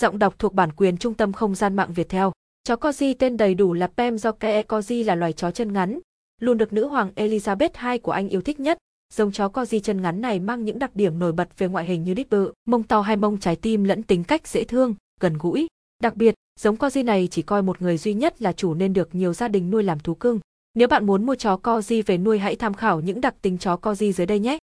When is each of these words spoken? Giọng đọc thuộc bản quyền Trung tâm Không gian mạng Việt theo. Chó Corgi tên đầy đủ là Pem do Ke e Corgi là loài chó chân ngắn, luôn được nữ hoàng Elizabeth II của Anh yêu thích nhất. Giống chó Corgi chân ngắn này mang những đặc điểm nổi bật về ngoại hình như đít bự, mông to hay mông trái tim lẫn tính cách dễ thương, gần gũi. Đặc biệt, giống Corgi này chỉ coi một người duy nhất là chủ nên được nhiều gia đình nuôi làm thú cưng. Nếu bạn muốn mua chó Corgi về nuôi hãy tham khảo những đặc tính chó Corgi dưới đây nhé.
Giọng 0.00 0.18
đọc 0.18 0.38
thuộc 0.38 0.54
bản 0.54 0.72
quyền 0.72 0.96
Trung 0.96 1.14
tâm 1.14 1.32
Không 1.32 1.54
gian 1.54 1.76
mạng 1.76 1.92
Việt 1.92 2.08
theo. 2.08 2.32
Chó 2.64 2.76
Corgi 2.76 3.04
tên 3.18 3.36
đầy 3.36 3.54
đủ 3.54 3.72
là 3.72 3.86
Pem 3.86 4.18
do 4.18 4.32
Ke 4.32 4.52
e 4.52 4.62
Corgi 4.62 5.06
là 5.06 5.14
loài 5.14 5.32
chó 5.32 5.50
chân 5.50 5.72
ngắn, 5.72 6.00
luôn 6.40 6.58
được 6.58 6.72
nữ 6.72 6.86
hoàng 6.86 7.10
Elizabeth 7.16 7.90
II 7.92 7.98
của 7.98 8.12
Anh 8.12 8.28
yêu 8.28 8.40
thích 8.40 8.60
nhất. 8.60 8.78
Giống 9.14 9.32
chó 9.32 9.48
Corgi 9.48 9.74
chân 9.82 10.02
ngắn 10.02 10.20
này 10.20 10.40
mang 10.40 10.64
những 10.64 10.78
đặc 10.78 10.96
điểm 10.96 11.18
nổi 11.18 11.32
bật 11.32 11.58
về 11.58 11.68
ngoại 11.68 11.84
hình 11.84 12.04
như 12.04 12.14
đít 12.14 12.30
bự, 12.30 12.52
mông 12.66 12.82
to 12.82 13.00
hay 13.00 13.16
mông 13.16 13.38
trái 13.38 13.56
tim 13.56 13.84
lẫn 13.84 14.02
tính 14.02 14.24
cách 14.24 14.48
dễ 14.48 14.64
thương, 14.64 14.94
gần 15.20 15.38
gũi. 15.38 15.66
Đặc 16.02 16.16
biệt, 16.16 16.34
giống 16.60 16.76
Corgi 16.76 17.02
này 17.04 17.28
chỉ 17.30 17.42
coi 17.42 17.62
một 17.62 17.82
người 17.82 17.96
duy 17.96 18.14
nhất 18.14 18.42
là 18.42 18.52
chủ 18.52 18.74
nên 18.74 18.92
được 18.92 19.14
nhiều 19.14 19.32
gia 19.32 19.48
đình 19.48 19.70
nuôi 19.70 19.82
làm 19.82 19.98
thú 19.98 20.14
cưng. 20.14 20.40
Nếu 20.74 20.88
bạn 20.88 21.06
muốn 21.06 21.26
mua 21.26 21.34
chó 21.34 21.56
Corgi 21.56 22.02
về 22.06 22.18
nuôi 22.18 22.38
hãy 22.38 22.56
tham 22.56 22.74
khảo 22.74 23.00
những 23.00 23.20
đặc 23.20 23.34
tính 23.42 23.58
chó 23.58 23.76
Corgi 23.76 24.14
dưới 24.14 24.26
đây 24.26 24.38
nhé. 24.38 24.58